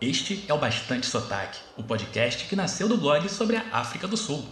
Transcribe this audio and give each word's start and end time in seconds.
Este 0.00 0.46
é 0.48 0.54
o 0.54 0.58
Bastante 0.58 1.04
Sotaque, 1.04 1.58
o 1.76 1.82
podcast 1.82 2.48
que 2.48 2.56
nasceu 2.56 2.88
do 2.88 2.96
blog 2.96 3.28
sobre 3.28 3.56
a 3.56 3.64
África 3.70 4.08
do 4.08 4.16
Sul. 4.16 4.42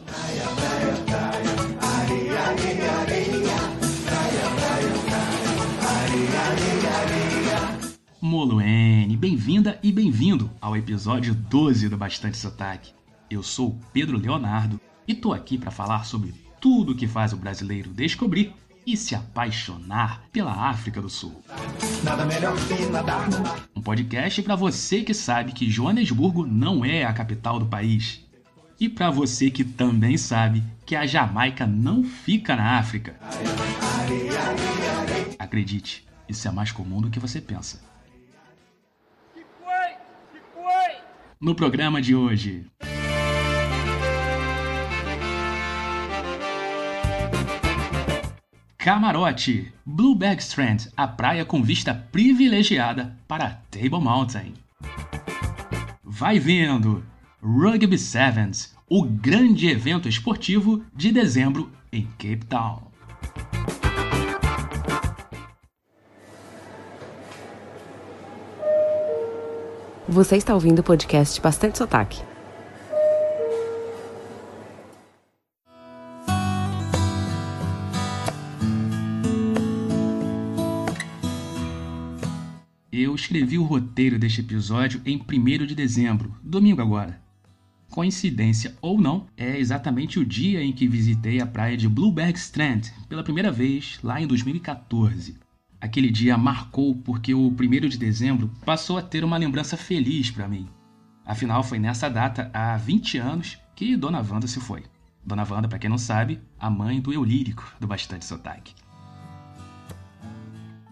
Moluene, 8.21 9.17
bem-vinda 9.17 9.79
e 9.83 9.91
bem-vindo 9.91 10.51
ao 10.61 10.77
episódio 10.77 11.35
12 11.35 11.89
do 11.89 11.97
Bastante 11.97 12.37
Sotaque. 12.37 12.93
Eu 13.31 13.43
sou 13.43 13.69
o 13.69 13.81
Pedro 13.91 14.19
Leonardo 14.19 14.79
e 15.07 15.15
tô 15.15 15.33
aqui 15.33 15.57
para 15.57 15.71
falar 15.71 16.05
sobre 16.05 16.35
tudo 16.61 16.95
que 16.95 17.09
faz 17.09 17.33
o 17.33 17.39
brasileiro 17.39 17.89
descobrir 17.95 18.53
e 18.89 18.97
se 18.97 19.15
apaixonar 19.15 20.23
pela 20.33 20.51
África 20.51 21.03
do 21.03 21.11
Sul. 21.11 21.45
Um 23.77 23.83
podcast 23.83 24.41
para 24.43 24.57
você 24.57 25.03
que 25.03 25.13
sabe 25.13 25.53
que 25.53 25.71
Joanesburgo 25.71 26.47
não 26.47 26.83
é 26.83 27.05
a 27.05 27.13
capital 27.13 27.59
do 27.59 27.67
país. 27.67 28.27
E 28.81 28.89
para 28.89 29.11
você 29.11 29.51
que 29.51 29.63
também 29.63 30.17
sabe 30.17 30.65
que 30.87 30.97
a 30.97 31.05
Jamaica 31.05 31.67
não 31.67 32.03
fica 32.03 32.57
na 32.57 32.79
África. 32.79 33.15
Acredite, 35.39 36.09
isso 36.27 36.49
é 36.49 36.51
mais 36.51 36.73
comum 36.73 37.03
do 37.03 37.11
que 37.11 37.21
você 37.21 37.43
pensa. 37.43 37.83
No 41.39 41.55
programa 41.55 42.01
de 42.01 42.15
hoje. 42.15 42.65
Camarote, 48.89 49.71
Blueberg 49.85 50.41
Strand, 50.41 50.89
a 50.97 51.07
praia 51.07 51.45
com 51.45 51.63
vista 51.63 51.93
privilegiada 52.11 53.15
para 53.29 53.61
Table 53.71 54.01
Mountain. 54.01 54.55
Vai 56.03 56.39
vendo, 56.39 57.05
Rugby 57.43 57.99
Sevens, 57.99 58.75
o 58.89 59.05
grande 59.05 59.69
evento 59.69 60.09
esportivo 60.09 60.83
de 60.97 61.13
dezembro 61.13 61.71
em 61.93 62.07
Cape 62.17 62.47
Town. 62.47 62.81
Você 70.09 70.37
está 70.37 70.55
ouvindo 70.55 70.79
o 70.79 70.83
podcast 70.83 71.39
Bastante 71.43 71.77
Sotaque. 71.77 72.23
Escrevi 83.29 83.59
o 83.59 83.65
roteiro 83.65 84.19
deste 84.19 84.41
episódio 84.41 85.03
em 85.05 85.19
1 85.19 85.67
de 85.67 85.75
dezembro, 85.75 86.35
domingo 86.43 86.81
agora. 86.81 87.21
Coincidência 87.91 88.75
ou 88.81 88.99
não, 88.99 89.27
é 89.37 89.59
exatamente 89.59 90.19
o 90.19 90.25
dia 90.25 90.63
em 90.65 90.73
que 90.73 90.89
visitei 90.89 91.39
a 91.39 91.47
praia 91.47 91.77
de 91.77 91.87
Blueberg 91.87 92.39
Strand 92.39 92.85
pela 93.07 93.23
primeira 93.23 93.53
vez 93.53 93.99
lá 94.03 94.19
em 94.19 94.27
2014. 94.27 95.37
Aquele 95.79 96.11
dia 96.11 96.39
marcou 96.39 96.95
porque 96.95 97.35
o 97.35 97.49
1 97.49 97.89
de 97.89 97.99
dezembro 97.99 98.51
passou 98.65 98.97
a 98.97 99.03
ter 99.03 99.23
uma 99.23 99.37
lembrança 99.37 99.77
feliz 99.77 100.31
para 100.31 100.49
mim. 100.49 100.67
Afinal, 101.23 101.63
foi 101.63 101.79
nessa 101.79 102.09
data, 102.09 102.51
há 102.55 102.79
20 102.79 103.19
anos, 103.19 103.59
que 103.77 103.95
Dona 103.95 104.25
Wanda 104.27 104.47
se 104.47 104.59
foi. 104.59 104.85
Dona 105.23 105.47
Wanda, 105.49 105.69
para 105.69 105.79
quem 105.79 105.91
não 105.91 105.99
sabe, 105.99 106.41
a 106.59 106.71
mãe 106.71 106.99
do 106.99 107.13
eu 107.13 107.23
lírico 107.23 107.71
do 107.79 107.87
Bastante 107.87 108.25
Sotaque. 108.25 108.73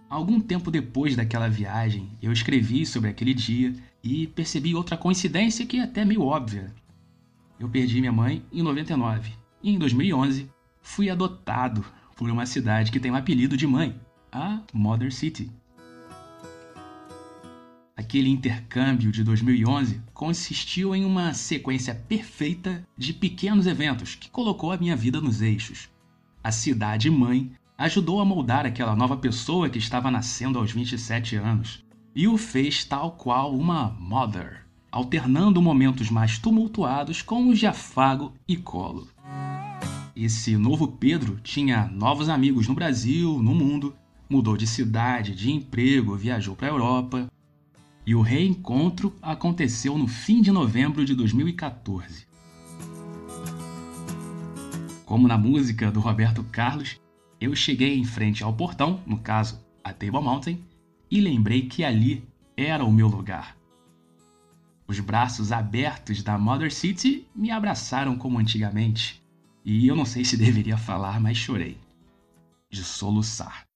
Algum 0.09 0.41
tempo 0.41 0.71
depois 0.71 1.17
daquela 1.17 1.49
viagem, 1.49 2.11
eu 2.23 2.33
escrevi 2.33 2.87
sobre 2.87 3.11
aquele 3.11 3.35
dia 3.35 3.75
e 4.03 4.29
percebi 4.29 4.73
outra 4.73 4.97
coincidência 4.97 5.67
que 5.67 5.79
é 5.79 5.83
até 5.83 6.05
meio 6.05 6.23
óbvia. 6.23 6.73
Eu 7.59 7.69
perdi 7.69 8.01
minha 8.01 8.13
mãe 8.13 8.45
em 8.53 8.63
99 8.63 9.33
e 9.63 9.71
em 9.71 9.79
2011 9.79 10.49
fui 10.81 11.11
adotado 11.11 11.85
por 12.15 12.31
uma 12.31 12.47
cidade 12.47 12.93
que 12.93 13.01
tem 13.01 13.11
um 13.11 13.17
apelido 13.17 13.57
de 13.57 13.67
mãe, 13.67 14.01
a 14.31 14.61
Mother 14.73 15.13
City. 15.13 15.51
Aquele 17.97 18.29
intercâmbio 18.29 19.11
de 19.11 19.25
2011 19.25 20.01
consistiu 20.15 20.95
em 20.95 21.05
uma 21.05 21.35
sequência 21.35 21.95
perfeita 21.95 22.87
de 22.97 23.13
pequenos 23.13 23.67
eventos 23.67 24.15
que 24.15 24.31
colocou 24.31 24.71
a 24.71 24.77
minha 24.77 24.95
vida 24.95 25.21
nos 25.21 25.43
eixos. 25.43 25.89
A 26.45 26.53
cidade 26.53 27.11
mãe 27.11 27.51
ajudou 27.79 28.21
a 28.21 28.25
moldar 28.25 28.65
aquela 28.65 28.97
nova 28.97 29.17
pessoa 29.17 29.69
que 29.69 29.79
estava 29.79 30.11
nascendo 30.11 30.59
aos 30.59 30.73
27 30.73 31.37
anos 31.37 31.85
e 32.15 32.27
o 32.27 32.39
fez 32.39 32.85
tal 32.85 33.13
qual 33.13 33.55
uma 33.55 33.91
mother, 34.01 34.65
alternando 34.91 35.61
momentos 35.61 36.11
mais 36.11 36.39
tumultuados 36.39 37.21
com 37.21 37.49
os 37.49 37.59
de 37.59 37.67
afago 37.67 38.33
e 38.49 38.57
colo. 38.57 39.09
Esse 40.15 40.57
novo 40.57 40.89
Pedro 40.89 41.39
tinha 41.43 41.87
novos 41.89 42.31
amigos 42.31 42.67
no 42.67 42.75
Brasil, 42.75 43.43
no 43.43 43.55
mundo 43.55 43.95
mudou 44.31 44.57
de 44.57 44.67
cidade, 44.67 45.35
de 45.35 45.53
emprego, 45.53 46.17
viajou 46.17 46.57
para 46.57 46.69
a 46.69 46.71
Europa. 46.71 47.27
E 48.07 48.15
o 48.15 48.23
reencontro 48.23 49.15
aconteceu 49.21 49.99
no 49.99 50.07
fim 50.07 50.41
de 50.41 50.51
novembro 50.51 51.05
de 51.05 51.15
2014. 51.15 52.27
Como 55.05 55.29
na 55.29 55.37
música 55.37 55.91
do 55.91 56.01
Roberto 56.01 56.43
Carlos, 56.45 56.99
eu 57.41 57.55
cheguei 57.55 57.99
em 57.99 58.05
frente 58.05 58.43
ao 58.43 58.53
portão, 58.53 59.03
no 59.07 59.19
caso, 59.19 59.65
a 59.85 59.93
Table 59.93 60.23
Mountain, 60.23 60.59
e 61.11 61.21
lembrei 61.21 61.69
que 61.69 61.85
ali 61.85 62.27
era 62.57 62.85
o 62.85 62.93
meu 62.93 63.09
lugar. 63.09 63.57
Os 64.89 65.01
braços 65.01 65.53
abertos 65.53 66.23
da 66.23 66.39
Mother 66.39 66.73
City 66.73 67.27
me 67.35 67.51
abraçaram 67.51 68.17
como 68.17 68.39
antigamente, 68.39 69.23
e 69.65 69.87
eu 69.87 69.97
não 69.97 70.05
sei 70.05 70.25
se 70.25 70.37
deveria 70.37 70.77
falar, 70.77 71.21
mas 71.21 71.37
chorei. 71.37 71.77
De 72.71 72.83
soluçar. 72.83 73.67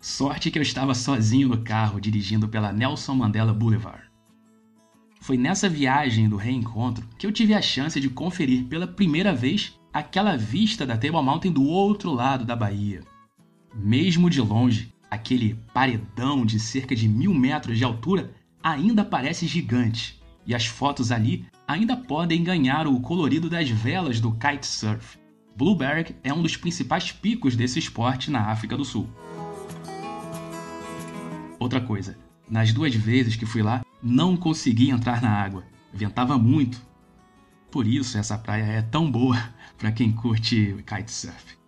Sorte 0.00 0.50
que 0.50 0.58
eu 0.58 0.62
estava 0.62 0.94
sozinho 0.94 1.48
no 1.48 1.62
carro 1.62 2.00
dirigindo 2.00 2.48
pela 2.48 2.72
Nelson 2.72 3.14
Mandela 3.14 3.54
Boulevard. 3.54 4.10
Foi 5.20 5.38
nessa 5.38 5.68
viagem 5.68 6.28
do 6.28 6.36
reencontro 6.36 7.08
que 7.18 7.26
eu 7.26 7.32
tive 7.32 7.54
a 7.54 7.62
chance 7.62 7.98
de 7.98 8.10
conferir 8.10 8.64
pela 8.64 8.86
primeira 8.86 9.34
vez 9.34 9.78
aquela 9.94 10.36
vista 10.36 10.84
da 10.84 10.96
Table 10.96 11.22
Mountain 11.22 11.52
do 11.52 11.62
outro 11.62 12.12
lado 12.12 12.44
da 12.44 12.56
Bahia. 12.56 13.02
Mesmo 13.72 14.28
de 14.28 14.40
longe, 14.40 14.92
aquele 15.08 15.54
paredão 15.72 16.44
de 16.44 16.58
cerca 16.58 16.96
de 16.96 17.08
mil 17.08 17.32
metros 17.32 17.78
de 17.78 17.84
altura 17.84 18.34
ainda 18.60 19.04
parece 19.04 19.46
gigante, 19.46 20.20
e 20.44 20.52
as 20.52 20.66
fotos 20.66 21.12
ali 21.12 21.46
ainda 21.66 21.96
podem 21.96 22.42
ganhar 22.42 22.88
o 22.88 23.00
colorido 23.00 23.48
das 23.48 23.70
velas 23.70 24.18
do 24.18 24.32
kitesurf. 24.32 25.16
Blueberg 25.56 26.16
é 26.24 26.34
um 26.34 26.42
dos 26.42 26.56
principais 26.56 27.12
picos 27.12 27.54
desse 27.54 27.78
esporte 27.78 28.32
na 28.32 28.50
África 28.50 28.76
do 28.76 28.84
Sul. 28.84 29.08
Outra 31.56 31.80
coisa, 31.80 32.18
nas 32.50 32.72
duas 32.72 32.92
vezes 32.92 33.36
que 33.36 33.46
fui 33.46 33.62
lá, 33.62 33.84
não 34.02 34.36
consegui 34.36 34.90
entrar 34.90 35.22
na 35.22 35.30
água. 35.30 35.62
Ventava 35.92 36.36
muito. 36.36 36.82
Por 37.74 37.88
isso 37.88 38.16
essa 38.16 38.38
praia 38.38 38.62
é 38.62 38.82
tão 38.82 39.10
boa 39.10 39.36
para 39.76 39.90
quem 39.90 40.12
curte 40.12 40.76
kitesurf. 40.86 41.58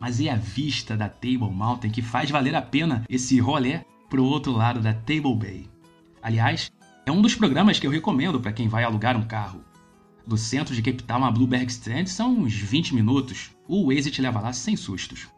Mas 0.00 0.22
é 0.22 0.30
a 0.30 0.36
vista 0.36 0.96
da 0.96 1.06
Table 1.06 1.50
Mountain 1.50 1.90
que 1.90 2.00
faz 2.00 2.30
valer 2.30 2.54
a 2.54 2.62
pena 2.62 3.04
esse 3.06 3.38
rolê 3.38 3.80
pro 4.08 4.24
outro 4.24 4.52
lado 4.52 4.80
da 4.80 4.94
Table 4.94 5.36
Bay. 5.36 5.68
Aliás, 6.22 6.72
é 7.04 7.12
um 7.12 7.20
dos 7.20 7.34
programas 7.34 7.78
que 7.78 7.86
eu 7.86 7.90
recomendo 7.90 8.40
para 8.40 8.54
quem 8.54 8.68
vai 8.68 8.84
alugar 8.84 9.18
um 9.18 9.26
carro. 9.26 9.62
Do 10.26 10.38
centro 10.38 10.74
de 10.74 10.80
Cape 10.80 11.02
Town 11.02 11.26
a 11.26 11.30
Blueberg 11.30 11.70
Strand 11.70 12.06
são 12.06 12.32
uns 12.34 12.54
20 12.54 12.94
minutos. 12.94 13.50
O 13.68 13.92
Waze 13.92 14.10
te 14.10 14.22
leva 14.22 14.40
lá 14.40 14.54
sem 14.54 14.76
sustos. 14.76 15.28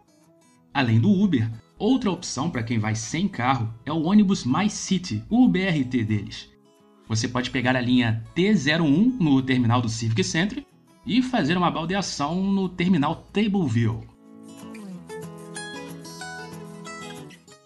Além 0.72 1.00
do 1.00 1.10
Uber, 1.10 1.50
Outra 1.76 2.10
opção 2.10 2.50
para 2.50 2.62
quem 2.64 2.78
vai 2.78 2.96
sem 2.96 3.28
carro 3.28 3.72
é 3.86 3.92
o 3.92 4.02
ônibus 4.02 4.44
My 4.44 4.68
City, 4.68 5.24
o 5.28 5.48
BRT 5.48 6.02
deles. 6.04 6.48
Você 7.08 7.26
pode 7.26 7.50
pegar 7.50 7.74
a 7.74 7.80
linha 7.80 8.22
T01 8.36 9.16
no 9.18 9.40
terminal 9.40 9.80
do 9.80 9.88
Civic 9.88 10.22
Center 10.22 10.64
e 11.06 11.22
fazer 11.22 11.56
uma 11.56 11.70
baldeação 11.70 12.42
no 12.42 12.68
terminal 12.68 13.16
Tableville. 13.32 14.06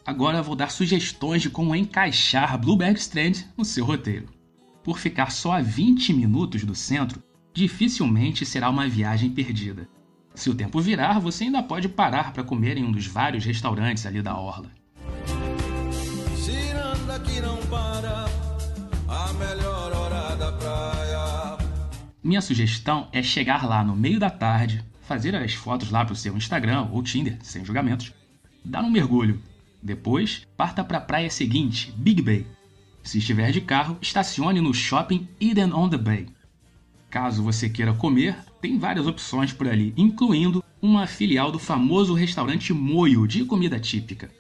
Agora 0.06 0.42
vou 0.42 0.54
dar 0.54 0.70
sugestões 0.70 1.42
de 1.42 1.50
como 1.50 1.74
encaixar 1.74 2.58
Blueberg 2.58 2.98
Strand 2.98 3.44
no 3.56 3.64
seu 3.64 3.84
roteiro. 3.84 4.28
Por 4.84 4.98
ficar 4.98 5.30
só 5.30 5.52
a 5.52 5.60
20 5.60 6.12
minutos 6.12 6.64
do 6.64 6.74
centro, 6.74 7.22
dificilmente 7.52 8.46
será 8.46 8.70
uma 8.70 8.88
viagem 8.88 9.30
perdida. 9.30 9.88
Se 10.34 10.50
o 10.50 10.54
tempo 10.54 10.80
virar, 10.80 11.18
você 11.18 11.44
ainda 11.44 11.62
pode 11.62 11.88
parar 11.88 12.32
para 12.32 12.42
comer 12.44 12.76
em 12.76 12.84
um 12.84 12.92
dos 12.92 13.06
vários 13.06 13.44
restaurantes 13.44 14.06
ali 14.06 14.22
da 14.22 14.36
orla. 14.36 14.70
Que 17.26 17.40
não 17.42 17.58
para, 17.66 17.91
melhor 19.46 19.92
hora 19.92 20.36
da 20.36 20.52
praia. 20.52 21.58
Minha 22.22 22.40
sugestão 22.40 23.08
é 23.12 23.22
chegar 23.22 23.66
lá 23.66 23.82
no 23.82 23.96
meio 23.96 24.18
da 24.20 24.30
tarde, 24.30 24.84
fazer 25.02 25.34
as 25.34 25.52
fotos 25.54 25.90
lá 25.90 26.04
para 26.04 26.12
o 26.12 26.16
seu 26.16 26.36
Instagram 26.36 26.88
ou 26.92 27.02
Tinder, 27.02 27.36
sem 27.42 27.64
julgamentos, 27.64 28.12
dar 28.64 28.82
um 28.82 28.90
mergulho. 28.90 29.42
Depois, 29.82 30.46
parta 30.56 30.84
para 30.84 30.98
a 30.98 31.00
praia 31.00 31.28
seguinte, 31.28 31.92
Big 31.96 32.22
Bay. 32.22 32.46
Se 33.02 33.18
estiver 33.18 33.50
de 33.50 33.60
carro, 33.60 33.98
estacione 34.00 34.60
no 34.60 34.72
Shopping 34.72 35.28
Eden 35.40 35.72
on 35.72 35.88
the 35.88 35.98
Bay. 35.98 36.28
Caso 37.10 37.42
você 37.42 37.68
queira 37.68 37.92
comer, 37.92 38.36
tem 38.60 38.78
várias 38.78 39.06
opções 39.06 39.52
por 39.52 39.66
ali, 39.66 39.92
incluindo 39.96 40.62
uma 40.80 41.06
filial 41.06 41.50
do 41.50 41.58
famoso 41.58 42.14
restaurante 42.14 42.72
Moio 42.72 43.26
de 43.26 43.44
comida 43.44 43.78
típica. 43.80 44.30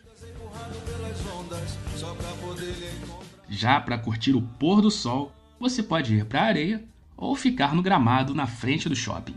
Já 3.54 3.78
para 3.78 3.98
curtir 3.98 4.34
o 4.34 4.40
pôr 4.40 4.80
do 4.80 4.90
sol, 4.90 5.30
você 5.60 5.82
pode 5.82 6.14
ir 6.14 6.24
para 6.24 6.40
a 6.40 6.46
areia 6.46 6.82
ou 7.14 7.36
ficar 7.36 7.74
no 7.74 7.82
gramado 7.82 8.34
na 8.34 8.46
frente 8.46 8.88
do 8.88 8.96
shopping. 8.96 9.34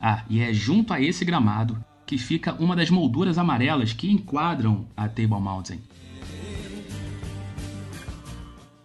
Ah, 0.00 0.24
e 0.30 0.40
é 0.40 0.54
junto 0.54 0.94
a 0.94 1.00
esse 1.00 1.24
gramado 1.24 1.84
que 2.06 2.16
fica 2.16 2.54
uma 2.54 2.76
das 2.76 2.88
molduras 2.88 3.38
amarelas 3.38 3.92
que 3.92 4.08
enquadram 4.08 4.86
a 4.96 5.08
Table 5.08 5.40
Mountain. 5.40 5.80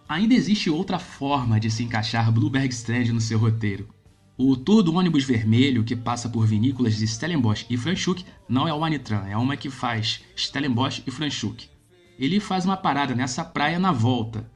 Ainda 0.08 0.34
existe 0.34 0.68
outra 0.68 0.98
forma 0.98 1.60
de 1.60 1.70
se 1.70 1.84
encaixar 1.84 2.32
Blueberg 2.32 2.74
Strand 2.74 3.10
no 3.10 3.20
seu 3.20 3.38
roteiro. 3.38 3.88
O 4.36 4.56
tour 4.56 4.82
do 4.82 4.92
ônibus 4.92 5.22
vermelho 5.22 5.84
que 5.84 5.94
passa 5.94 6.28
por 6.28 6.44
vinícolas 6.48 6.96
de 6.96 7.06
Stellenbosch 7.06 7.64
e 7.70 7.76
Franschhoek 7.76 8.24
não 8.48 8.66
é 8.66 8.74
o 8.74 8.84
Anitran, 8.84 9.24
é 9.28 9.36
uma 9.36 9.56
que 9.56 9.70
faz 9.70 10.24
Stellenbosch 10.36 11.04
e 11.06 11.12
Franschhoek. 11.12 11.77
Ele 12.18 12.40
faz 12.40 12.64
uma 12.64 12.76
parada 12.76 13.14
nessa 13.14 13.44
praia 13.44 13.78
na 13.78 13.92
volta. 13.92 14.50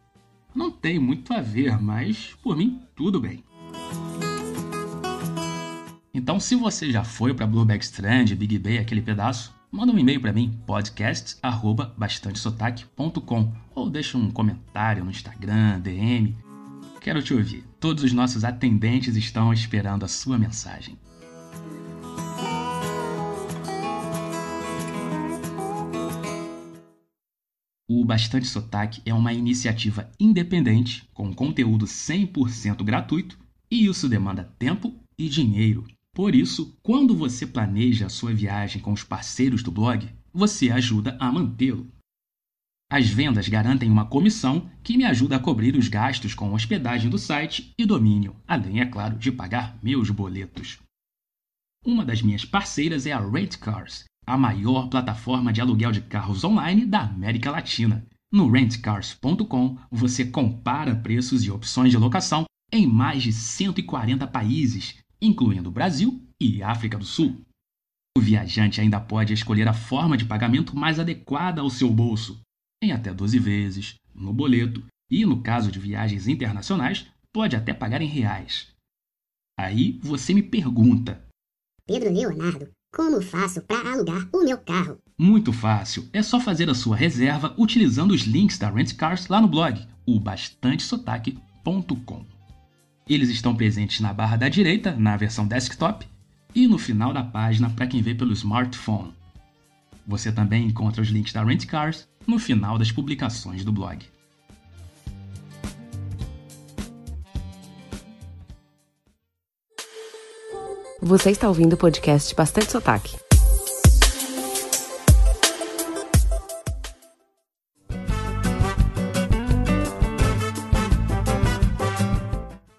Não 0.55 0.70
tem 0.70 0.99
muito 0.99 1.32
a 1.32 1.41
ver, 1.41 1.81
mas 1.81 2.37
por 2.43 2.56
mim 2.56 2.82
tudo 2.97 3.20
bem. 3.20 3.44
Então, 6.12 6.38
se 6.38 6.55
você 6.55 6.91
já 6.91 7.03
foi 7.05 7.32
para 7.32 7.47
Blueberg 7.47 7.82
Strand, 7.82 8.35
Big 8.35 8.59
Bay, 8.59 8.76
aquele 8.79 9.00
pedaço, 9.00 9.55
manda 9.70 9.93
um 9.93 9.99
e-mail 9.99 10.20
para 10.20 10.32
mim, 10.32 10.61
podcast@bastantesotaque.com 10.67 13.53
ou 13.75 13.88
deixa 13.88 14.19
um 14.19 14.31
comentário 14.31 15.03
no 15.05 15.11
Instagram, 15.11 15.81
DM. 15.81 16.37
Quero 17.00 17.23
te 17.23 17.32
ouvir. 17.32 17.64
Todos 17.81 18.05
os 18.05 18.12
nossos 18.12 18.44
atendentes 18.44 19.17
estão 19.17 19.50
esperando 19.53 20.05
a 20.05 20.09
sua 20.09 20.38
mensagem. 20.38 20.99
O 27.94 28.06
Bastante 28.06 28.47
Sotaque 28.47 29.03
é 29.05 29.12
uma 29.12 29.35
iniciativa 29.35 30.11
independente 30.19 31.06
com 31.12 31.31
conteúdo 31.31 31.85
100% 31.85 32.83
gratuito 32.83 33.39
e 33.71 33.85
isso 33.85 34.09
demanda 34.09 34.50
tempo 34.59 34.99
e 35.19 35.29
dinheiro. 35.29 35.87
Por 36.11 36.35
isso, 36.35 36.75
quando 36.83 37.15
você 37.15 37.47
planeja 37.47 38.06
a 38.06 38.09
sua 38.09 38.33
viagem 38.33 38.81
com 38.81 38.94
os 38.94 39.05
parceiros 39.05 39.62
do 39.62 39.71
blog, 39.71 40.09
você 40.33 40.71
ajuda 40.71 41.19
a 41.21 41.31
mantê-lo. 41.31 41.87
As 42.91 43.11
vendas 43.11 43.47
garantem 43.47 43.91
uma 43.91 44.06
comissão 44.06 44.71
que 44.83 44.97
me 44.97 45.05
ajuda 45.05 45.37
a 45.37 45.38
cobrir 45.38 45.77
os 45.77 45.88
gastos 45.88 46.33
com 46.33 46.55
hospedagem 46.55 47.11
do 47.11 47.19
site 47.19 47.75
e 47.77 47.85
domínio, 47.85 48.35
além, 48.49 48.81
é 48.81 48.87
claro, 48.87 49.19
de 49.19 49.31
pagar 49.31 49.79
meus 49.83 50.09
boletos. 50.09 50.79
Uma 51.85 52.06
das 52.06 52.23
minhas 52.23 52.43
parceiras 52.43 53.05
é 53.05 53.12
a 53.12 53.21
Rent 53.21 53.59
Cars, 53.59 54.06
a 54.27 54.37
maior 54.37 54.89
plataforma 54.89 55.53
de 55.53 55.61
aluguel 55.61 55.93
de 55.93 56.01
carros 56.01 56.45
online 56.45 56.87
da 56.87 57.03
América 57.03 57.51
Latina. 57.51 58.07
No 58.33 58.51
rentcars.com 58.51 59.79
você 59.91 60.25
compara 60.25 60.97
preços 60.97 61.45
e 61.45 61.51
opções 61.51 61.91
de 61.91 61.99
locação 61.99 62.45
em 62.73 62.87
mais 62.87 63.23
de 63.23 63.33
140 63.33 64.27
países 64.27 65.03
incluindo 65.23 65.71
Brasil 65.71 66.21
e 66.41 66.63
África 66.65 66.99
do 66.99 67.05
Sul. 67.05 67.41
O 68.19 68.21
viajante 68.21 68.81
ainda 68.81 69.01
pode 69.01 69.33
escolher 69.33 69.69
a 69.69 69.73
forma 69.73 70.17
de 70.17 70.25
pagamento 70.25 70.77
mais 70.77 70.99
adequada 70.99 71.61
ao 71.61 71.71
seu 71.71 71.89
bolso, 71.89 72.43
em 72.83 72.91
até 72.91 73.15
12 73.15 73.39
vezes, 73.39 73.95
no 74.13 74.35
boleto 74.35 74.85
e, 75.09 75.25
no 75.25 75.41
caso 75.41 75.71
de 75.71 75.79
viagens 75.79 76.27
internacionais, 76.27 77.07
pode 77.33 77.55
até 77.55 77.73
pagar 77.73 78.03
em 78.03 78.09
reais. 78.09 78.75
Aí 79.59 79.99
você 80.03 80.35
me 80.35 80.43
pergunta: 80.43 81.25
Pedro 81.87 82.13
Leonardo, 82.13 82.71
como 82.94 83.23
faço 83.23 83.62
para 83.62 83.93
alugar 83.93 84.29
o 84.33 84.44
meu 84.44 84.59
carro? 84.59 84.99
Muito 85.19 85.53
fácil, 85.53 86.09
é 86.12 86.23
só 86.23 86.39
fazer 86.39 86.69
a 86.69 86.75
sua 86.75 86.94
reserva 86.94 87.55
utilizando 87.59 88.12
os 88.12 88.21
links 88.23 88.59
da 88.59 88.71
Rent 88.71 88.94
Cars 88.94 89.29
lá 89.29 89.41
no 89.41 89.49
blog, 89.49 89.81
o 90.06 90.21
bastantesotaque.com. 90.21 92.27
Eles 93.09 93.31
estão 93.31 93.56
presentes 93.56 94.00
na 94.00 94.12
barra 94.12 94.37
da 94.37 94.49
direita, 94.49 94.94
na 94.94 95.17
versão 95.17 95.47
desktop, 95.47 96.06
e 96.55 96.67
no 96.67 96.79
final 96.79 97.15
da 97.15 97.25
página 97.25 97.71
para 97.71 97.87
quem 97.87 98.03
vê 98.03 98.15
pelo 98.15 98.35
smartphone. 98.35 99.15
Você 100.06 100.31
também 100.31 100.67
encontra 100.67 101.00
os 101.00 101.09
links 101.09 101.33
da 101.33 101.43
Rent 101.43 101.65
Cars 101.67 102.06
no 102.27 102.38
final 102.38 102.79
das 102.79 102.93
publicações 102.93 103.65
do 103.65 103.73
blog. 103.73 104.05
Você 111.04 111.32
está 111.32 111.49
ouvindo 111.49 111.72
o 111.72 111.76
podcast 111.76 112.32
Bastante 112.32 112.70
Sotaque. 112.70 113.16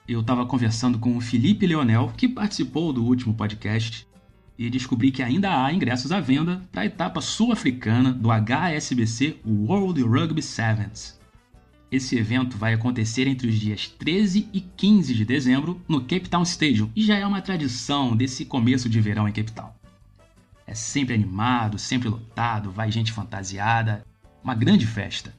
eu 0.08 0.22
estava 0.22 0.46
conversando 0.46 1.00
com 1.00 1.18
o 1.18 1.22
Felipe 1.22 1.68
Leonel, 1.68 2.14
que 2.16 2.30
participou 2.30 2.94
do 2.94 3.04
último 3.04 3.34
podcast, 3.34 4.08
e 4.58 4.70
descobri 4.70 5.12
que 5.12 5.22
ainda 5.22 5.66
há 5.66 5.74
ingressos 5.74 6.14
à 6.14 6.22
venda 6.22 6.62
para 6.72 6.84
a 6.84 6.86
etapa 6.86 7.20
sul-africana 7.20 8.14
do 8.14 8.30
HSBC 8.30 9.38
World 9.46 10.02
Rugby 10.02 10.42
Sevens. 10.42 11.20
Esse 11.94 12.18
evento 12.18 12.58
vai 12.58 12.74
acontecer 12.74 13.28
entre 13.28 13.48
os 13.48 13.54
dias 13.54 13.88
13 13.88 14.50
e 14.52 14.62
15 14.62 15.14
de 15.14 15.24
dezembro 15.24 15.80
no 15.88 16.02
Cape 16.02 16.28
Town 16.28 16.42
Stadium 16.42 16.90
e 16.96 17.04
já 17.04 17.16
é 17.18 17.24
uma 17.24 17.40
tradição 17.40 18.16
desse 18.16 18.46
começo 18.46 18.90
de 18.90 19.00
verão 19.00 19.30
em 19.30 19.32
Cape 19.32 19.52
Town. 19.52 19.70
É 20.66 20.74
sempre 20.74 21.14
animado, 21.14 21.78
sempre 21.78 22.10
lotado, 22.10 22.72
vai 22.72 22.92
gente 22.92 23.12
fantasiada, 23.12 24.04
uma 24.44 24.56
grande 24.56 24.88
festa. 24.88 25.36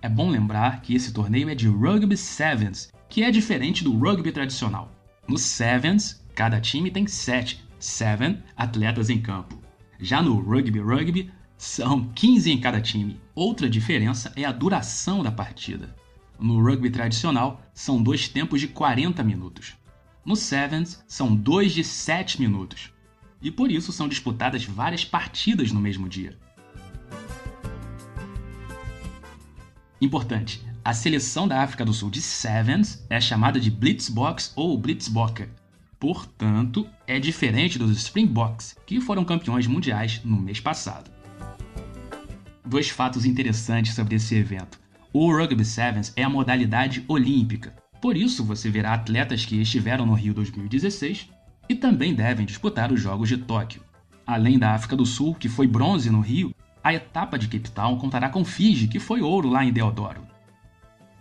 É 0.00 0.08
bom 0.08 0.30
lembrar 0.30 0.80
que 0.80 0.94
esse 0.94 1.12
torneio 1.12 1.50
é 1.50 1.54
de 1.54 1.68
Rugby 1.68 2.16
Sevens 2.16 2.90
que 3.06 3.22
é 3.22 3.30
diferente 3.30 3.84
do 3.84 3.94
rugby 3.94 4.32
tradicional. 4.32 4.90
No 5.28 5.36
Sevens, 5.36 6.24
cada 6.34 6.58
time 6.62 6.90
tem 6.90 7.06
sete, 7.06 7.62
seven, 7.78 8.42
atletas 8.56 9.10
em 9.10 9.20
campo. 9.20 9.60
Já 10.00 10.22
no 10.22 10.40
Rugby 10.40 10.80
Rugby, 10.80 11.30
são 11.58 12.08
15 12.14 12.52
em 12.52 12.60
cada 12.60 12.80
time. 12.80 13.20
Outra 13.34 13.68
diferença 13.68 14.32
é 14.36 14.44
a 14.44 14.52
duração 14.52 15.24
da 15.24 15.32
partida. 15.32 15.94
No 16.38 16.62
rugby 16.62 16.88
tradicional, 16.88 17.60
são 17.74 18.00
dois 18.00 18.28
tempos 18.28 18.60
de 18.60 18.68
40 18.68 19.24
minutos. 19.24 19.74
No 20.24 20.36
Sevens, 20.36 21.04
são 21.08 21.34
dois 21.34 21.72
de 21.72 21.82
7 21.82 22.40
minutos. 22.40 22.92
E 23.42 23.50
por 23.50 23.72
isso 23.72 23.92
são 23.92 24.08
disputadas 24.08 24.64
várias 24.64 25.04
partidas 25.04 25.72
no 25.72 25.80
mesmo 25.80 26.08
dia. 26.08 26.38
Importante, 30.00 30.64
a 30.84 30.94
seleção 30.94 31.48
da 31.48 31.60
África 31.60 31.84
do 31.84 31.92
Sul 31.92 32.08
de 32.08 32.22
Sevens 32.22 33.04
é 33.10 33.20
chamada 33.20 33.58
de 33.58 33.68
Blitzboks 33.68 34.52
ou 34.54 34.78
Blitzboker. 34.78 35.48
Portanto, 35.98 36.88
é 37.04 37.18
diferente 37.18 37.80
dos 37.80 37.90
Springboks, 37.98 38.76
que 38.86 39.00
foram 39.00 39.24
campeões 39.24 39.66
mundiais 39.66 40.20
no 40.24 40.36
mês 40.36 40.60
passado. 40.60 41.17
Dois 42.68 42.90
fatos 42.90 43.24
interessantes 43.24 43.94
sobre 43.94 44.16
esse 44.16 44.34
evento. 44.34 44.78
O 45.10 45.34
Rugby 45.34 45.64
Sevens 45.64 46.12
é 46.14 46.22
a 46.22 46.28
modalidade 46.28 47.02
olímpica, 47.08 47.74
por 47.98 48.14
isso 48.14 48.44
você 48.44 48.68
verá 48.68 48.92
atletas 48.92 49.42
que 49.42 49.58
estiveram 49.58 50.04
no 50.04 50.12
Rio 50.12 50.34
2016 50.34 51.30
e 51.66 51.74
também 51.74 52.14
devem 52.14 52.44
disputar 52.44 52.92
os 52.92 53.00
Jogos 53.00 53.30
de 53.30 53.38
Tóquio. 53.38 53.82
Além 54.26 54.58
da 54.58 54.74
África 54.74 54.94
do 54.94 55.06
Sul, 55.06 55.34
que 55.34 55.48
foi 55.48 55.66
bronze 55.66 56.10
no 56.10 56.20
Rio, 56.20 56.54
a 56.84 56.92
etapa 56.92 57.38
de 57.38 57.48
Cape 57.48 57.70
Town 57.70 57.96
contará 57.96 58.28
com 58.28 58.44
Fiji, 58.44 58.86
que 58.86 59.00
foi 59.00 59.22
ouro 59.22 59.48
lá 59.48 59.64
em 59.64 59.72
Deodoro. 59.72 60.26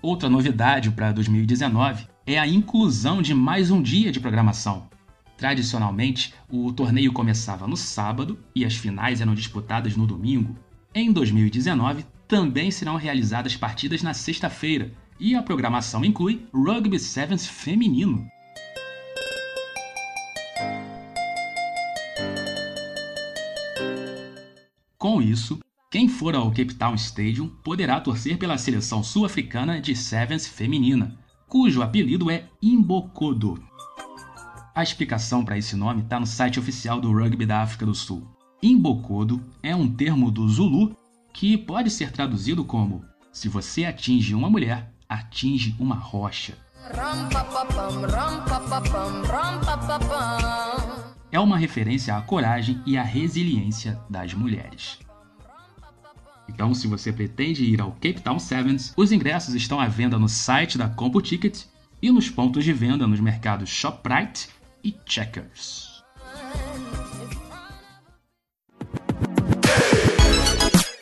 Outra 0.02 0.30
novidade 0.30 0.92
para 0.92 1.14
2019 1.14 2.08
é 2.26 2.38
a 2.38 2.46
inclusão 2.46 3.22
de 3.22 3.34
mais 3.34 3.72
um 3.72 3.82
dia 3.82 4.12
de 4.12 4.20
programação. 4.20 4.90
Tradicionalmente, 5.38 6.34
o 6.52 6.74
torneio 6.74 7.14
começava 7.14 7.66
no 7.66 7.78
sábado 7.78 8.38
e 8.54 8.66
as 8.66 8.76
finais 8.76 9.22
eram 9.22 9.34
disputadas 9.34 9.96
no 9.96 10.06
domingo. 10.06 10.58
Em 10.94 11.12
2019, 11.12 12.06
também 12.28 12.72
serão 12.72 12.96
realizadas 12.96 13.56
partidas 13.56 14.02
na 14.02 14.14
sexta-feira 14.14 14.92
e 15.20 15.36
a 15.36 15.44
programação 15.44 16.04
inclui 16.04 16.48
Rugby 16.54 17.00
Sevens 17.00 17.48
feminino. 17.48 18.28
Com 24.98 25.22
isso, 25.22 25.60
quem 25.90 26.10
for 26.10 26.36
ao 26.36 26.50
Cape 26.50 26.74
Town 26.74 26.96
Stadium 26.96 27.48
poderá 27.64 28.02
torcer 28.02 28.38
pela 28.38 28.58
seleção 28.58 29.04
sul-africana 29.04 29.80
de 29.80 29.96
Sevens 29.96 30.48
feminina, 30.48 31.18
cujo 31.48 31.82
apelido 31.82 32.30
é 32.30 32.50
Imbokodo. 32.62 33.64
A 34.76 34.84
explicação 34.84 35.46
para 35.46 35.58
esse 35.58 35.76
nome 35.76 36.02
está 36.02 36.20
no 36.20 36.28
site 36.28 36.60
oficial 36.60 37.00
do 37.00 37.12
rugby 37.12 37.46
da 37.46 37.62
África 37.62 37.86
do 37.86 37.96
Sul. 37.96 38.37
Imbokodo 38.62 39.40
é 39.62 39.76
um 39.76 39.88
termo 39.88 40.32
do 40.32 40.48
Zulu 40.50 40.98
que 41.32 41.56
pode 41.56 41.92
ser 41.92 42.12
traduzido 42.12 42.66
como 42.66 43.06
Se 43.32 43.48
você 43.48 43.86
atinge 43.86 44.34
uma 44.34 44.50
mulher, 44.50 44.92
atinge 45.08 45.76
uma 45.80 45.94
rocha. 45.94 46.58
É 51.32 51.40
uma 51.40 51.58
referência 51.58 52.16
à 52.16 52.22
coragem 52.22 52.82
e 52.84 52.98
à 52.98 53.04
resiliência 53.04 54.02
das 54.10 54.34
mulheres. 54.34 54.98
Então, 56.50 56.74
se 56.74 56.88
você 56.88 57.14
pretende 57.14 57.64
ir 57.64 57.80
ao 57.80 57.92
Cape 57.92 58.22
Town 58.22 58.40
Sevens, 58.40 58.92
os 58.98 59.12
ingressos 59.12 59.54
estão 59.54 59.80
à 59.80 59.88
venda 59.88 60.18
no 60.18 60.28
site 60.28 60.80
da 60.80 60.90
Compo 60.90 61.22
Ticket 61.22 61.66
e 62.02 62.10
nos 62.10 62.28
pontos 62.28 62.64
de 62.64 62.74
venda 62.74 63.06
nos 63.06 63.20
mercados 63.20 63.70
Shoprite 63.70 64.50
e 64.84 64.96
Checkers. 65.06 66.04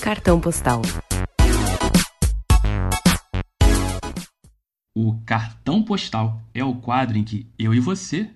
Cartão 0.06 0.40
postal. 0.40 0.84
O 4.96 5.20
cartão 5.26 5.82
postal 5.82 6.44
é 6.54 6.64
o 6.64 6.76
quadro 6.76 7.18
em 7.18 7.24
que 7.24 7.50
eu 7.58 7.74
e 7.74 7.80
você 7.80 8.30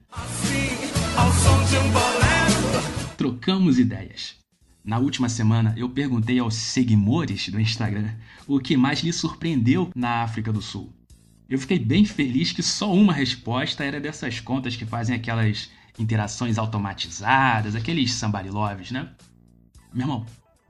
trocamos 3.16 3.78
ideias. 3.78 4.38
Na 4.84 4.98
última 4.98 5.30
semana, 5.30 5.76
eu 5.78 5.88
perguntei 5.88 6.40
aos 6.40 6.56
seguidores 6.56 7.50
do 7.50 7.62
Instagram 7.62 8.16
o 8.48 8.60
que 8.60 8.76
mais 8.76 9.02
lhe 9.02 9.14
surpreendeu 9.14 9.92
na 9.96 10.24
África 10.24 10.52
do 10.52 10.64
Sul. 10.64 10.92
Eu 11.48 11.60
fiquei 11.60 11.78
bem 11.78 12.04
feliz 12.04 12.52
que 12.52 12.64
só 12.64 12.92
uma 12.92 13.14
resposta 13.14 13.84
era 13.84 14.00
dessas 14.00 14.40
contas 14.40 14.76
que 14.76 14.88
fazem 14.88 15.16
aquelas 15.16 15.70
interações 16.00 16.58
automatizadas, 16.58 17.76
aqueles 17.76 18.12
somebody 18.14 18.50
loves, 18.50 18.90
né? 18.90 19.12
Meu 19.94 20.06
irmão, 20.06 20.26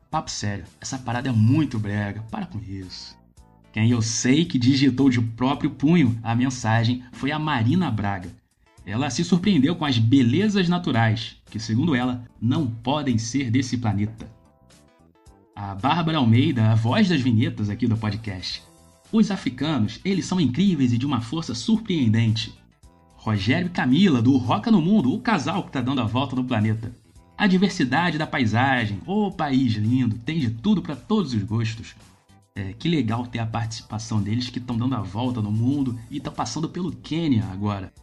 papo 0.09 0.31
sério, 0.31 0.65
essa 0.81 0.97
parada 0.97 1.29
é 1.29 1.31
muito 1.31 1.79
brega, 1.79 2.21
para 2.31 2.45
com 2.45 2.59
isso. 2.59 3.17
Quem 3.71 3.91
eu 3.91 4.01
sei 4.01 4.45
que 4.45 4.57
digitou 4.57 5.09
de 5.09 5.21
próprio 5.21 5.69
punho 5.69 6.19
a 6.23 6.35
mensagem 6.35 7.03
foi 7.11 7.31
a 7.31 7.37
Marina 7.37 7.91
Braga, 7.91 8.29
ela 8.89 9.09
se 9.11 9.23
surpreendeu 9.23 9.75
com 9.75 9.85
as 9.85 9.99
belezas 9.99 10.67
naturais, 10.67 11.35
que, 11.51 11.59
segundo 11.59 11.93
ela, 11.93 12.25
não 12.41 12.65
podem 12.65 13.19
ser 13.19 13.51
desse 13.51 13.77
planeta. 13.77 14.27
A 15.55 15.75
Bárbara 15.75 16.17
Almeida, 16.17 16.71
a 16.71 16.75
voz 16.75 17.07
das 17.07 17.21
vinhetas 17.21 17.69
aqui 17.69 17.85
do 17.85 17.95
podcast. 17.95 18.63
Os 19.11 19.29
africanos, 19.29 19.99
eles 20.03 20.25
são 20.25 20.41
incríveis 20.41 20.91
e 20.91 20.97
de 20.97 21.05
uma 21.05 21.21
força 21.21 21.53
surpreendente. 21.53 22.57
Rogério 23.15 23.67
e 23.67 23.69
Camila, 23.69 24.23
do 24.23 24.37
Roca 24.37 24.71
no 24.71 24.81
Mundo, 24.81 25.13
o 25.13 25.19
casal 25.19 25.61
que 25.61 25.69
está 25.69 25.81
dando 25.81 26.01
a 26.01 26.05
volta 26.05 26.35
no 26.35 26.43
planeta. 26.43 26.91
A 27.39 27.47
diversidade 27.47 28.17
da 28.17 28.27
paisagem, 28.27 28.99
o 29.05 29.27
oh, 29.27 29.31
país 29.31 29.71
lindo, 29.75 30.17
tem 30.17 30.39
de 30.39 30.49
tudo 30.49 30.81
para 30.81 30.93
todos 30.93 31.33
os 31.33 31.41
gostos. 31.41 31.95
É, 32.53 32.73
que 32.73 32.89
legal 32.89 33.25
ter 33.25 33.39
a 33.39 33.45
participação 33.45 34.21
deles 34.21 34.49
que 34.49 34.59
estão 34.59 34.77
dando 34.77 34.95
a 34.95 35.01
volta 35.01 35.41
no 35.41 35.49
mundo 35.49 35.97
e 36.11 36.17
estão 36.17 36.33
passando 36.33 36.67
pelo 36.67 36.91
Quênia 36.91 37.45
agora. 37.45 37.93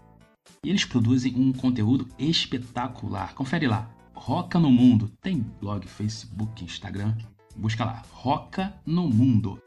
E 0.65 0.71
eles 0.71 0.87
produzem 0.87 1.35
um 1.37 1.53
conteúdo 1.53 2.09
espetacular. 2.19 3.35
Confere 3.35 3.69
lá. 3.69 3.91
Roca 4.15 4.59
no 4.59 4.71
Mundo. 4.71 5.13
Tem 5.21 5.45
blog, 5.61 5.87
Facebook, 5.87 6.65
Instagram. 6.65 7.15
Busca 7.55 7.85
lá. 7.85 8.03
Roca 8.11 8.73
no 8.87 9.07
Mundo. 9.07 9.63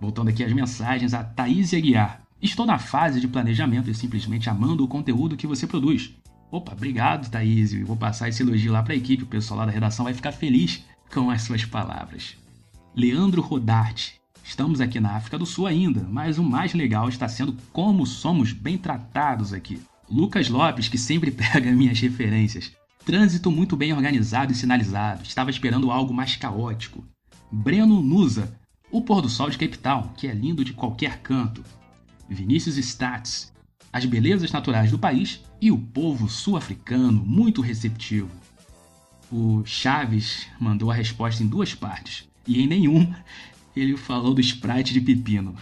Voltando 0.00 0.28
aqui 0.28 0.44
às 0.44 0.52
mensagens, 0.52 1.12
a 1.12 1.24
Thaís 1.24 1.74
Aguiar. 1.74 2.22
Estou 2.40 2.64
na 2.64 2.78
fase 2.78 3.20
de 3.20 3.26
planejamento 3.26 3.90
e 3.90 3.94
simplesmente 3.94 4.48
amando 4.48 4.84
o 4.84 4.88
conteúdo 4.88 5.36
que 5.36 5.44
você 5.44 5.66
produz. 5.66 6.14
Opa, 6.50 6.72
obrigado, 6.72 7.30
Thaís. 7.30 7.72
Vou 7.84 7.96
passar 7.96 8.28
esse 8.28 8.42
elogio 8.42 8.72
lá 8.72 8.82
para 8.82 8.94
a 8.94 8.96
equipe. 8.96 9.22
O 9.22 9.26
pessoal 9.26 9.60
lá 9.60 9.66
da 9.66 9.72
redação 9.72 10.04
vai 10.04 10.14
ficar 10.14 10.32
feliz 10.32 10.82
com 11.12 11.30
as 11.30 11.42
suas 11.42 11.64
palavras. 11.64 12.36
Leandro 12.94 13.42
Rodarte. 13.42 14.18
Estamos 14.42 14.80
aqui 14.80 14.98
na 14.98 15.14
África 15.14 15.36
do 15.36 15.44
Sul 15.44 15.66
ainda, 15.66 16.06
mas 16.08 16.38
o 16.38 16.42
mais 16.42 16.72
legal 16.72 17.06
está 17.08 17.28
sendo 17.28 17.54
como 17.70 18.06
somos 18.06 18.50
bem 18.50 18.78
tratados 18.78 19.52
aqui. 19.52 19.78
Lucas 20.10 20.48
Lopes, 20.48 20.88
que 20.88 20.96
sempre 20.96 21.30
pega 21.32 21.70
minhas 21.70 22.00
referências. 22.00 22.72
Trânsito 23.04 23.50
muito 23.50 23.76
bem 23.76 23.92
organizado 23.92 24.50
e 24.50 24.54
sinalizado. 24.54 25.22
Estava 25.22 25.50
esperando 25.50 25.90
algo 25.90 26.14
mais 26.14 26.36
caótico. 26.36 27.04
Breno 27.52 28.02
Nusa. 28.02 28.56
O 28.90 29.02
pôr 29.02 29.20
do 29.20 29.28
sol 29.28 29.50
de 29.50 29.58
Cape 29.58 29.78
Town, 29.78 30.08
que 30.16 30.26
é 30.26 30.32
lindo 30.32 30.64
de 30.64 30.72
qualquer 30.72 31.20
canto. 31.20 31.62
Vinícius 32.26 32.78
Stats. 32.78 33.52
As 33.92 34.04
belezas 34.04 34.52
naturais 34.52 34.90
do 34.90 34.98
país 34.98 35.42
e 35.60 35.72
o 35.72 35.78
povo 35.78 36.28
sul-africano 36.28 37.24
muito 37.24 37.62
receptivo. 37.62 38.30
O 39.30 39.62
Chaves 39.64 40.46
mandou 40.60 40.90
a 40.90 40.94
resposta 40.94 41.42
em 41.42 41.46
duas 41.46 41.74
partes, 41.74 42.28
e 42.46 42.62
em 42.62 42.66
nenhum 42.66 43.12
ele 43.74 43.96
falou 43.96 44.34
do 44.34 44.40
Sprite 44.40 44.92
de 44.92 45.00
pepino. 45.00 45.54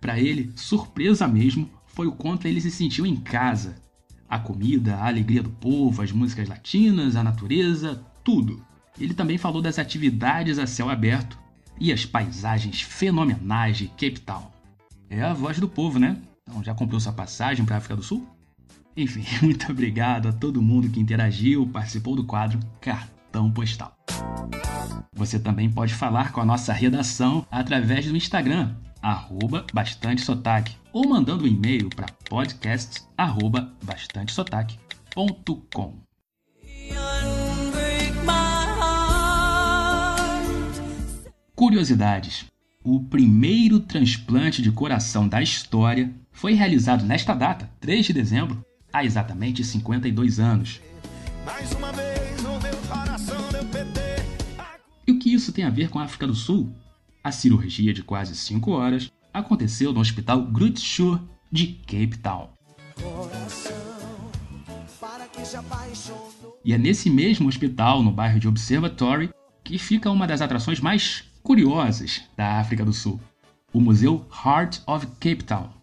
Para 0.00 0.18
ele, 0.18 0.52
surpresa 0.56 1.28
mesmo 1.28 1.70
foi 1.86 2.06
o 2.06 2.12
quanto 2.12 2.46
ele 2.46 2.60
se 2.60 2.70
sentiu 2.70 3.04
em 3.04 3.16
casa. 3.16 3.76
A 4.28 4.38
comida, 4.38 4.96
a 4.96 5.08
alegria 5.08 5.42
do 5.42 5.50
povo, 5.50 6.02
as 6.02 6.12
músicas 6.12 6.48
latinas, 6.48 7.16
a 7.16 7.22
natureza, 7.22 8.04
tudo. 8.22 8.64
Ele 8.98 9.12
também 9.12 9.38
falou 9.38 9.60
das 9.60 9.78
atividades 9.78 10.58
a 10.58 10.66
céu 10.66 10.88
aberto 10.88 11.38
e 11.78 11.92
as 11.92 12.04
paisagens 12.04 12.80
fenomenais 12.80 13.78
de 13.78 13.88
Cape 13.88 14.20
Town. 14.20 14.50
É 15.08 15.22
a 15.22 15.34
voz 15.34 15.58
do 15.58 15.68
povo, 15.68 15.98
né? 15.98 16.16
Então, 16.50 16.64
já 16.64 16.74
comprou 16.74 16.98
sua 16.98 17.12
passagem 17.12 17.64
para 17.64 17.76
a 17.76 17.78
África 17.78 17.94
do 17.94 18.02
Sul? 18.02 18.26
Enfim, 18.96 19.24
muito 19.46 19.70
obrigado 19.70 20.26
a 20.28 20.32
todo 20.32 20.60
mundo 20.60 20.90
que 20.90 20.98
interagiu, 20.98 21.64
participou 21.68 22.16
do 22.16 22.24
quadro 22.24 22.58
Cartão 22.80 23.52
Postal. 23.52 23.96
Você 25.14 25.38
também 25.38 25.70
pode 25.70 25.94
falar 25.94 26.32
com 26.32 26.40
a 26.40 26.44
nossa 26.44 26.72
redação 26.72 27.46
através 27.50 28.06
do 28.06 28.16
Instagram, 28.16 28.74
arroba 29.00 29.64
bastante 29.72 30.22
sotaque, 30.22 30.74
ou 30.92 31.08
mandando 31.08 31.44
um 31.44 31.46
e-mail 31.46 31.88
para 31.88 32.08
podcast 32.28 33.04
arroba 33.16 33.72
bastantesotaque.com. 33.84 35.94
Curiosidades. 41.54 42.46
O 42.82 43.04
primeiro 43.04 43.78
transplante 43.78 44.62
de 44.62 44.72
coração 44.72 45.28
da 45.28 45.42
história 45.42 46.10
foi 46.40 46.54
realizado 46.54 47.04
nesta 47.04 47.34
data, 47.34 47.70
3 47.80 48.06
de 48.06 48.12
dezembro, 48.14 48.64
há 48.90 49.04
exatamente 49.04 49.62
52 49.62 50.40
anos. 50.40 50.80
E 55.06 55.12
o 55.12 55.18
que 55.18 55.34
isso 55.34 55.52
tem 55.52 55.66
a 55.66 55.70
ver 55.70 55.90
com 55.90 55.98
a 55.98 56.04
África 56.04 56.26
do 56.26 56.34
Sul? 56.34 56.74
A 57.22 57.30
cirurgia 57.30 57.92
de 57.92 58.02
quase 58.02 58.34
5 58.34 58.70
horas 58.70 59.12
aconteceu 59.34 59.92
no 59.92 60.00
Hospital 60.00 60.40
Groote 60.46 60.80
Schuur 60.80 61.20
de 61.52 61.74
Cape 61.86 62.16
Town. 62.16 62.48
E 66.64 66.72
é 66.72 66.78
nesse 66.78 67.10
mesmo 67.10 67.50
hospital, 67.50 68.02
no 68.02 68.10
bairro 68.10 68.40
de 68.40 68.48
Observatory, 68.48 69.28
que 69.62 69.76
fica 69.76 70.10
uma 70.10 70.26
das 70.26 70.40
atrações 70.40 70.80
mais 70.80 71.22
curiosas 71.42 72.22
da 72.34 72.58
África 72.58 72.82
do 72.82 72.94
Sul, 72.94 73.20
o 73.74 73.78
Museu 73.78 74.26
Heart 74.42 74.80
of 74.86 75.06
Cape 75.20 75.44
Town. 75.44 75.79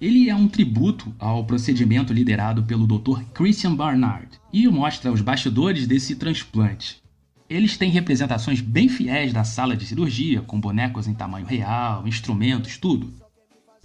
Ele 0.00 0.30
é 0.30 0.34
um 0.34 0.48
tributo 0.48 1.14
ao 1.18 1.44
procedimento 1.44 2.10
liderado 2.10 2.62
pelo 2.62 2.86
Dr. 2.86 3.20
Christian 3.34 3.74
Barnard 3.74 4.30
e 4.50 4.66
mostra 4.66 5.12
os 5.12 5.20
bastidores 5.20 5.86
desse 5.86 6.16
transplante. 6.16 7.02
Eles 7.50 7.76
têm 7.76 7.90
representações 7.90 8.62
bem 8.62 8.88
fiéis 8.88 9.30
da 9.30 9.44
sala 9.44 9.76
de 9.76 9.84
cirurgia, 9.84 10.40
com 10.40 10.58
bonecos 10.58 11.06
em 11.06 11.12
tamanho 11.12 11.44
real, 11.44 12.08
instrumentos, 12.08 12.78
tudo. 12.78 13.12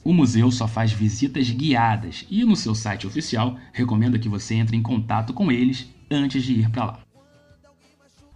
O 0.05 0.13
museu 0.13 0.49
só 0.51 0.69
faz 0.69 0.93
visitas 0.93 1.49
guiadas 1.49 2.25
e 2.29 2.45
no 2.45 2.55
seu 2.55 2.73
site 2.73 3.05
oficial 3.05 3.57
recomenda 3.73 4.17
que 4.17 4.29
você 4.29 4.55
entre 4.55 4.77
em 4.77 4.81
contato 4.81 5.33
com 5.33 5.51
eles 5.51 5.85
antes 6.09 6.43
de 6.43 6.53
ir 6.53 6.69
para 6.69 6.85
lá. 6.85 6.99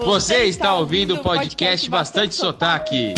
Você 0.05 0.45
está 0.45 0.75
ouvindo 0.75 1.15
o 1.15 1.23
podcast 1.23 1.89
Bastante 1.89 2.35
Sotaque. 2.35 3.15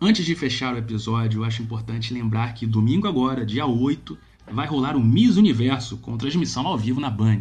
Antes 0.00 0.24
de 0.24 0.34
fechar 0.36 0.74
o 0.74 0.78
episódio, 0.78 1.40
eu 1.40 1.44
acho 1.44 1.60
importante 1.60 2.14
lembrar 2.14 2.54
que 2.54 2.66
domingo 2.66 3.08
agora, 3.08 3.44
dia 3.44 3.66
8, 3.66 4.16
vai 4.52 4.66
rolar 4.66 4.96
o 4.96 5.02
Miss 5.02 5.36
Universo 5.36 5.96
com 5.96 6.16
transmissão 6.16 6.68
ao 6.68 6.78
vivo 6.78 7.00
na 7.00 7.10
Band. 7.10 7.40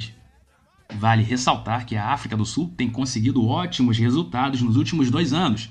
Vale 0.95 1.21
ressaltar 1.21 1.85
que 1.85 1.95
a 1.95 2.11
África 2.11 2.35
do 2.35 2.45
Sul 2.45 2.73
tem 2.75 2.89
conseguido 2.89 3.45
ótimos 3.45 3.99
resultados 3.99 4.61
nos 4.63 4.75
últimos 4.75 5.11
dois 5.11 5.33
anos, 5.33 5.69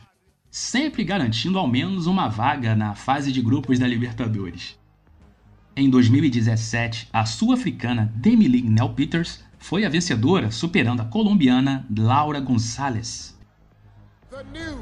sempre 0.48 1.02
garantindo 1.02 1.58
ao 1.58 1.66
menos 1.66 2.06
uma 2.06 2.28
vaga 2.28 2.76
na 2.76 2.94
fase 2.94 3.32
de 3.32 3.42
grupos 3.42 3.80
da 3.80 3.86
Libertadores. 3.88 4.80
Em 5.74 5.88
2017, 5.88 7.08
a 7.10 7.24
sul-africana 7.24 8.12
Demi 8.14 8.60
Nel 8.60 8.90
Peters 8.90 9.42
foi 9.58 9.86
a 9.86 9.88
vencedora, 9.88 10.50
superando 10.50 11.00
a 11.00 11.06
colombiana 11.06 11.86
Laura 11.96 12.40
Gonzalez. 12.40 13.34
The 14.28 14.44
new 14.52 14.76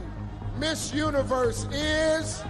Miss 0.59 0.92
Universe 0.92 1.68
is 1.68 2.42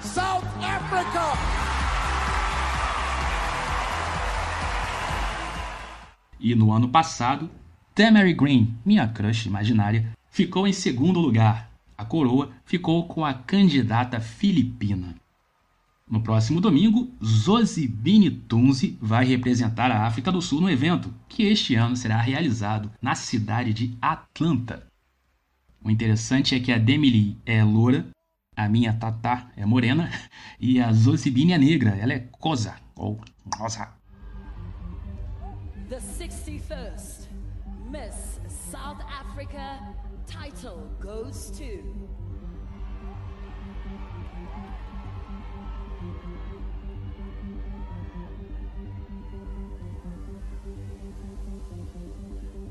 South 0.00 0.46
Africa. 0.62 1.32
E 6.38 6.54
no 6.54 6.72
ano 6.72 6.90
passado, 6.90 7.50
Tamary 7.92 8.34
Green, 8.34 8.72
minha 8.84 9.08
crush 9.08 9.46
imaginária, 9.46 10.12
ficou 10.30 10.68
em 10.68 10.72
segundo 10.72 11.18
lugar. 11.18 11.72
A 11.98 12.04
coroa 12.04 12.50
ficou 12.64 13.08
com 13.08 13.24
a 13.24 13.34
candidata 13.34 14.20
filipina. 14.20 15.21
No 16.10 16.22
próximo 16.22 16.60
domingo, 16.60 17.10
Zozibini 17.24 18.30
Tunzi 18.30 18.98
vai 19.00 19.24
representar 19.24 19.90
a 19.90 20.06
África 20.06 20.30
do 20.30 20.42
Sul 20.42 20.60
no 20.60 20.70
evento, 20.70 21.12
que 21.28 21.44
este 21.44 21.74
ano 21.74 21.96
será 21.96 22.20
realizado 22.20 22.90
na 23.00 23.14
cidade 23.14 23.72
de 23.72 23.96
Atlanta. 24.00 24.86
O 25.82 25.90
interessante 25.90 26.54
é 26.54 26.60
que 26.60 26.70
a 26.70 26.78
Demily 26.78 27.38
é 27.46 27.64
loura, 27.64 28.06
a 28.54 28.68
minha 28.68 28.92
Tatá 28.92 29.50
é 29.56 29.64
morena 29.64 30.10
e 30.60 30.80
a 30.80 30.92
Zozibini 30.92 31.52
é 31.52 31.58
negra, 31.58 31.90
ela 31.90 32.12
é 32.12 32.20
cosa 32.38 32.76
ou. 32.94 33.20
The 35.88 35.98
61st 35.98 37.28
Miss 37.90 38.40
South 38.48 39.02
Africa 39.06 39.80
title 40.26 40.88
goes 41.00 41.50
to 41.50 41.82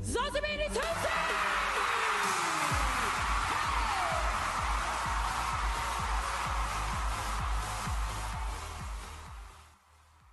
Zozimini 0.04 0.64
Tunzi! 0.66 1.12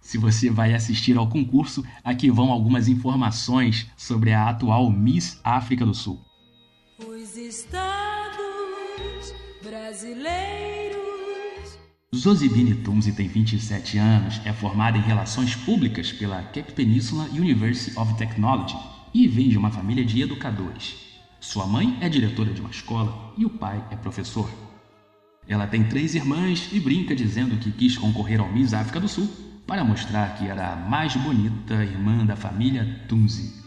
Se 0.01 0.17
você 0.17 0.49
vai 0.49 0.73
assistir 0.73 1.15
ao 1.17 1.29
concurso, 1.29 1.85
aqui 2.03 2.31
vão 2.31 2.51
algumas 2.51 2.87
informações 2.87 3.85
sobre 3.95 4.33
a 4.33 4.49
atual 4.49 4.89
Miss 4.89 5.39
África 5.43 5.85
do 5.85 5.93
Sul. 5.93 6.19
Os 6.97 7.37
estados 7.37 9.35
brasileiros. 9.63 10.97
Zozibini 12.15 12.73
Tunzi 12.73 13.11
tem 13.11 13.27
27 13.27 13.99
anos, 13.99 14.41
é 14.43 14.51
formada 14.51 14.97
em 14.97 15.01
Relações 15.01 15.55
Públicas 15.55 16.11
pela 16.11 16.41
Cape 16.41 16.73
Peninsula 16.73 17.25
University 17.25 17.97
of 17.99 18.15
Technology 18.15 18.75
e 19.13 19.27
vem 19.27 19.49
de 19.49 19.57
uma 19.57 19.71
família 19.71 20.05
de 20.05 20.21
educadores. 20.21 20.95
Sua 21.39 21.65
mãe 21.65 21.97
é 22.01 22.09
diretora 22.09 22.53
de 22.53 22.61
uma 22.61 22.69
escola 22.69 23.33
e 23.37 23.45
o 23.45 23.49
pai 23.49 23.83
é 23.91 23.95
professor. 23.95 24.49
Ela 25.47 25.65
tem 25.65 25.83
três 25.83 26.13
irmãs 26.13 26.69
e 26.71 26.79
brinca 26.79 27.15
dizendo 27.15 27.57
que 27.57 27.71
quis 27.71 27.97
concorrer 27.97 28.39
ao 28.39 28.51
Miss 28.51 28.73
África 28.73 28.99
do 28.99 29.07
Sul 29.07 29.27
para 29.65 29.83
mostrar 29.83 30.35
que 30.35 30.45
era 30.45 30.73
a 30.73 30.75
mais 30.75 31.15
bonita 31.15 31.75
irmã 31.83 32.25
da 32.25 32.35
família 32.35 33.03
Tunzi. 33.07 33.59